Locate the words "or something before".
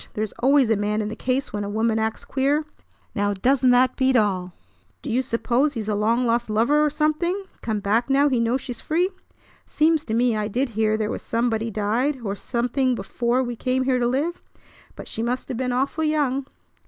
12.23-13.43